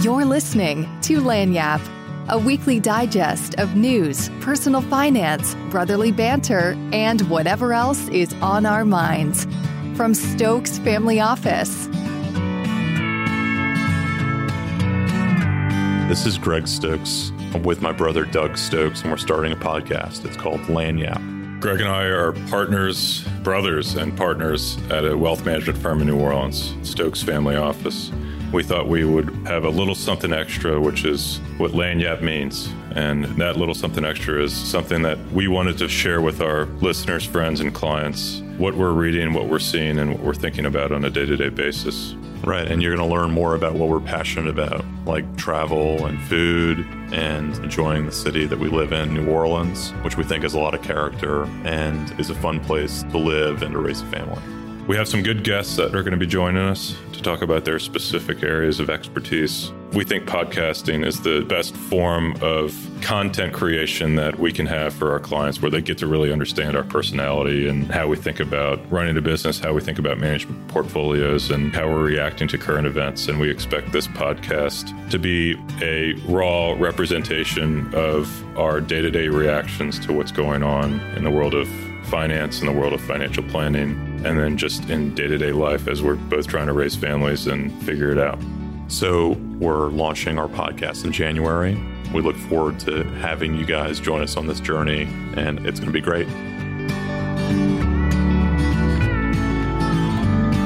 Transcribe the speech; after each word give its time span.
You're 0.00 0.24
listening 0.24 0.84
to 1.00 1.20
Lagniappe, 1.20 2.28
a 2.28 2.38
weekly 2.38 2.78
digest 2.78 3.56
of 3.56 3.74
news, 3.74 4.30
personal 4.40 4.80
finance, 4.80 5.56
brotherly 5.70 6.12
banter, 6.12 6.76
and 6.92 7.20
whatever 7.22 7.72
else 7.72 8.06
is 8.10 8.32
on 8.34 8.64
our 8.64 8.84
minds. 8.84 9.48
From 9.96 10.14
Stokes 10.14 10.78
Family 10.78 11.18
Office. 11.18 11.88
This 16.08 16.26
is 16.26 16.38
Greg 16.38 16.68
Stokes. 16.68 17.32
I'm 17.52 17.64
with 17.64 17.82
my 17.82 17.90
brother 17.90 18.24
Doug 18.24 18.56
Stokes, 18.56 19.02
and 19.02 19.10
we're 19.10 19.16
starting 19.16 19.50
a 19.50 19.56
podcast. 19.56 20.24
It's 20.24 20.36
called 20.36 20.60
Lagniappe. 20.68 21.60
Greg 21.60 21.80
and 21.80 21.88
I 21.88 22.04
are 22.04 22.34
partners, 22.48 23.26
brothers, 23.42 23.96
and 23.96 24.16
partners 24.16 24.78
at 24.92 25.04
a 25.04 25.18
wealth 25.18 25.44
management 25.44 25.80
firm 25.80 26.00
in 26.00 26.06
New 26.06 26.20
Orleans, 26.20 26.72
Stokes 26.88 27.20
Family 27.20 27.56
Office. 27.56 28.12
We 28.52 28.62
thought 28.62 28.88
we 28.88 29.04
would 29.04 29.28
have 29.46 29.64
a 29.64 29.68
little 29.68 29.94
something 29.94 30.32
extra, 30.32 30.80
which 30.80 31.04
is 31.04 31.38
what 31.58 31.72
Lagniappe 31.72 32.22
means. 32.22 32.70
And 32.92 33.24
that 33.36 33.56
little 33.56 33.74
something 33.74 34.04
extra 34.04 34.42
is 34.42 34.54
something 34.54 35.02
that 35.02 35.18
we 35.32 35.48
wanted 35.48 35.76
to 35.78 35.88
share 35.88 36.22
with 36.22 36.40
our 36.40 36.64
listeners, 36.80 37.24
friends, 37.24 37.60
and 37.60 37.74
clients 37.74 38.40
what 38.56 38.74
we're 38.74 38.92
reading, 38.92 39.34
what 39.34 39.48
we're 39.48 39.58
seeing, 39.58 39.98
and 39.98 40.12
what 40.12 40.20
we're 40.20 40.34
thinking 40.34 40.64
about 40.64 40.92
on 40.92 41.04
a 41.04 41.10
day 41.10 41.26
to 41.26 41.36
day 41.36 41.50
basis. 41.50 42.14
Right. 42.42 42.66
And 42.66 42.82
you're 42.82 42.96
going 42.96 43.06
to 43.06 43.14
learn 43.14 43.30
more 43.30 43.54
about 43.54 43.74
what 43.74 43.88
we're 43.88 44.00
passionate 44.00 44.48
about, 44.48 44.84
like 45.04 45.36
travel 45.36 46.06
and 46.06 46.20
food 46.22 46.86
and 47.12 47.54
enjoying 47.56 48.06
the 48.06 48.12
city 48.12 48.46
that 48.46 48.58
we 48.58 48.68
live 48.68 48.92
in, 48.92 49.12
New 49.12 49.28
Orleans, 49.28 49.90
which 50.02 50.16
we 50.16 50.24
think 50.24 50.44
has 50.44 50.54
a 50.54 50.58
lot 50.58 50.74
of 50.74 50.82
character 50.82 51.44
and 51.64 52.18
is 52.18 52.30
a 52.30 52.34
fun 52.34 52.60
place 52.60 53.02
to 53.04 53.18
live 53.18 53.62
and 53.62 53.72
to 53.72 53.78
raise 53.78 54.00
a 54.00 54.06
family. 54.06 54.42
We 54.88 54.96
have 54.96 55.06
some 55.06 55.22
good 55.22 55.44
guests 55.44 55.76
that 55.76 55.94
are 55.94 56.02
going 56.02 56.12
to 56.12 56.18
be 56.18 56.26
joining 56.26 56.62
us 56.62 56.96
to 57.12 57.20
talk 57.20 57.42
about 57.42 57.66
their 57.66 57.78
specific 57.78 58.42
areas 58.42 58.80
of 58.80 58.88
expertise. 58.88 59.70
We 59.92 60.02
think 60.02 60.24
podcasting 60.24 61.04
is 61.04 61.20
the 61.20 61.42
best 61.42 61.76
form 61.76 62.34
of 62.40 62.74
content 63.02 63.52
creation 63.52 64.14
that 64.14 64.38
we 64.38 64.50
can 64.50 64.64
have 64.64 64.94
for 64.94 65.12
our 65.12 65.20
clients 65.20 65.60
where 65.60 65.70
they 65.70 65.82
get 65.82 65.98
to 65.98 66.06
really 66.06 66.32
understand 66.32 66.74
our 66.74 66.84
personality 66.84 67.68
and 67.68 67.90
how 67.90 68.06
we 68.08 68.16
think 68.16 68.40
about 68.40 68.80
running 68.90 69.14
a 69.18 69.20
business, 69.20 69.58
how 69.58 69.74
we 69.74 69.82
think 69.82 69.98
about 69.98 70.16
management 70.16 70.66
portfolios, 70.68 71.50
and 71.50 71.74
how 71.74 71.86
we're 71.86 72.02
reacting 72.02 72.48
to 72.48 72.56
current 72.56 72.86
events. 72.86 73.28
And 73.28 73.38
we 73.38 73.50
expect 73.50 73.92
this 73.92 74.06
podcast 74.06 75.10
to 75.10 75.18
be 75.18 75.54
a 75.82 76.14
raw 76.32 76.72
representation 76.78 77.94
of 77.94 78.58
our 78.58 78.80
day 78.80 79.02
to 79.02 79.10
day 79.10 79.28
reactions 79.28 79.98
to 80.06 80.14
what's 80.14 80.32
going 80.32 80.62
on 80.62 80.98
in 81.14 81.24
the 81.24 81.30
world 81.30 81.52
of 81.52 81.68
finance, 82.08 82.60
in 82.60 82.66
the 82.66 82.72
world 82.72 82.92
of 82.92 83.00
financial 83.00 83.42
planning, 83.44 83.90
and 84.24 84.38
then 84.38 84.56
just 84.56 84.88
in 84.90 85.14
day 85.14 85.26
to 85.26 85.38
day 85.38 85.52
life 85.52 85.88
as 85.88 86.02
we're 86.02 86.16
both 86.16 86.46
trying 86.46 86.66
to 86.66 86.72
raise 86.72 86.96
families 86.96 87.46
and 87.46 87.72
figure 87.82 88.10
it 88.10 88.18
out. 88.18 88.38
So, 88.88 89.32
we're 89.58 89.88
launching 89.88 90.38
our 90.38 90.48
podcast 90.48 91.04
in 91.04 91.12
January. 91.12 91.78
We 92.14 92.22
look 92.22 92.36
forward 92.36 92.80
to 92.80 93.04
having 93.04 93.54
you 93.54 93.66
guys 93.66 94.00
join 94.00 94.22
us 94.22 94.36
on 94.36 94.46
this 94.46 94.60
journey, 94.60 95.02
and 95.36 95.66
it's 95.66 95.78
going 95.78 95.92
to 95.92 95.92
be 95.92 96.00
great. 96.00 96.26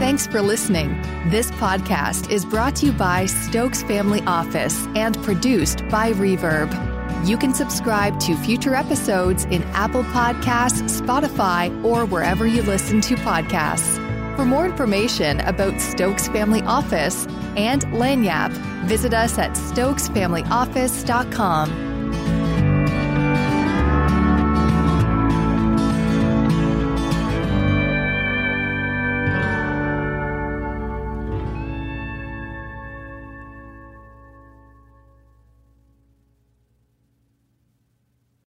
Thanks 0.00 0.26
for 0.26 0.42
listening. 0.42 1.00
This 1.30 1.50
podcast 1.52 2.30
is 2.30 2.44
brought 2.44 2.74
to 2.76 2.86
you 2.86 2.92
by 2.92 3.26
Stokes 3.26 3.82
Family 3.84 4.20
Office 4.22 4.86
and 4.96 5.16
produced 5.22 5.86
by 5.90 6.12
Reverb. 6.12 6.97
You 7.24 7.36
can 7.36 7.52
subscribe 7.54 8.20
to 8.20 8.36
future 8.36 8.74
episodes 8.74 9.44
in 9.46 9.64
Apple 9.74 10.04
Podcasts, 10.04 11.00
Spotify, 11.00 11.84
or 11.84 12.06
wherever 12.06 12.46
you 12.46 12.62
listen 12.62 13.00
to 13.02 13.16
podcasts. 13.16 13.96
For 14.36 14.44
more 14.44 14.66
information 14.66 15.40
about 15.40 15.80
Stokes 15.80 16.28
Family 16.28 16.62
Office 16.62 17.26
and 17.56 17.82
Lagniappe, 17.86 18.52
visit 18.84 19.12
us 19.12 19.36
at 19.38 19.50
stokesfamilyoffice.com. 19.52 21.87